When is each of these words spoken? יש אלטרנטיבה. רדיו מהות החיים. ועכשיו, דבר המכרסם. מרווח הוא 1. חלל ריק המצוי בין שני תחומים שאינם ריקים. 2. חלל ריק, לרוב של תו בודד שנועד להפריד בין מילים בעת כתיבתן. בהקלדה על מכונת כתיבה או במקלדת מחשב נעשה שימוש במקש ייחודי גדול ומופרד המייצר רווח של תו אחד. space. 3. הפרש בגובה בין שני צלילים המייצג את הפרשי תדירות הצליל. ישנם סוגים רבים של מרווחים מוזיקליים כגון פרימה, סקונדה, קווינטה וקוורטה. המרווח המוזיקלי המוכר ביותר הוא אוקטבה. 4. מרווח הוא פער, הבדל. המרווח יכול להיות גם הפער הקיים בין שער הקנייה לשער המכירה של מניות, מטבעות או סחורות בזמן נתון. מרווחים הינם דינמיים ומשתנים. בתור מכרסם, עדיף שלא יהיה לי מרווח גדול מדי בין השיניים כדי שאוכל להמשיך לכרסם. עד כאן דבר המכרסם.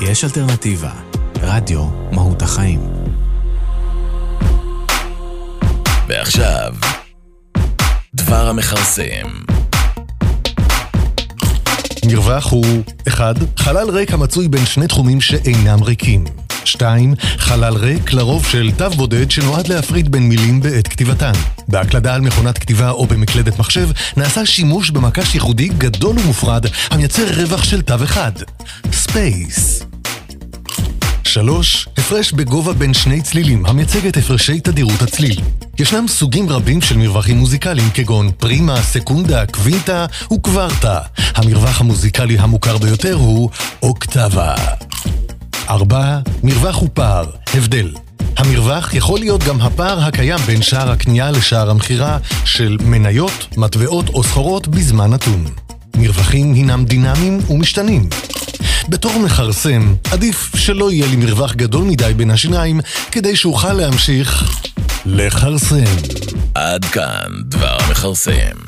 יש 0.00 0.24
אלטרנטיבה. 0.24 0.90
רדיו 1.42 1.84
מהות 2.12 2.42
החיים. 2.42 2.80
ועכשיו, 6.08 6.74
דבר 8.14 8.48
המכרסם. 8.48 9.28
מרווח 12.06 12.50
הוא 12.52 12.64
1. 13.08 13.36
חלל 13.56 13.90
ריק 13.90 14.12
המצוי 14.12 14.48
בין 14.48 14.66
שני 14.66 14.86
תחומים 14.86 15.20
שאינם 15.20 15.82
ריקים. 15.82 16.24
2. 16.64 17.14
חלל 17.38 17.76
ריק, 17.76 18.12
לרוב 18.12 18.46
של 18.46 18.70
תו 18.76 18.90
בודד 18.90 19.30
שנועד 19.30 19.68
להפריד 19.68 20.12
בין 20.12 20.28
מילים 20.28 20.60
בעת 20.60 20.88
כתיבתן. 20.88 21.32
בהקלדה 21.68 22.14
על 22.14 22.20
מכונת 22.20 22.58
כתיבה 22.58 22.90
או 22.90 23.06
במקלדת 23.06 23.58
מחשב 23.58 23.88
נעשה 24.16 24.46
שימוש 24.46 24.90
במקש 24.90 25.34
ייחודי 25.34 25.68
גדול 25.68 26.18
ומופרד 26.18 26.66
המייצר 26.90 27.26
רווח 27.36 27.64
של 27.64 27.82
תו 27.82 27.94
אחד. 28.04 28.32
space. 28.92 29.85
3. 31.36 31.88
הפרש 31.96 32.32
בגובה 32.32 32.72
בין 32.72 32.94
שני 32.94 33.22
צלילים 33.22 33.66
המייצג 33.66 34.06
את 34.06 34.16
הפרשי 34.16 34.60
תדירות 34.60 35.02
הצליל. 35.02 35.40
ישנם 35.78 36.08
סוגים 36.08 36.48
רבים 36.48 36.80
של 36.80 36.96
מרווחים 36.96 37.36
מוזיקליים 37.36 37.90
כגון 37.94 38.30
פרימה, 38.38 38.82
סקונדה, 38.82 39.46
קווינטה 39.46 40.06
וקוורטה. 40.32 41.00
המרווח 41.34 41.80
המוזיקלי 41.80 42.38
המוכר 42.38 42.78
ביותר 42.78 43.14
הוא 43.14 43.50
אוקטבה. 43.82 44.54
4. 45.68 46.18
מרווח 46.42 46.76
הוא 46.76 46.88
פער, 46.94 47.24
הבדל. 47.54 47.92
המרווח 48.36 48.94
יכול 48.94 49.18
להיות 49.18 49.44
גם 49.44 49.60
הפער 49.60 50.00
הקיים 50.00 50.38
בין 50.46 50.62
שער 50.62 50.90
הקנייה 50.90 51.30
לשער 51.30 51.70
המכירה 51.70 52.18
של 52.44 52.78
מניות, 52.80 53.46
מטבעות 53.56 54.08
או 54.08 54.22
סחורות 54.22 54.68
בזמן 54.68 55.10
נתון. 55.10 55.44
מרווחים 55.96 56.54
הינם 56.54 56.84
דינמיים 56.84 57.38
ומשתנים. 57.50 58.08
בתור 58.88 59.18
מכרסם, 59.18 59.94
עדיף 60.12 60.56
שלא 60.56 60.92
יהיה 60.92 61.06
לי 61.06 61.16
מרווח 61.16 61.54
גדול 61.54 61.84
מדי 61.84 62.12
בין 62.16 62.30
השיניים 62.30 62.80
כדי 63.12 63.36
שאוכל 63.36 63.72
להמשיך 63.72 64.44
לכרסם. 65.06 65.84
עד 66.54 66.84
כאן 66.84 67.28
דבר 67.44 67.76
המכרסם. 67.80 68.65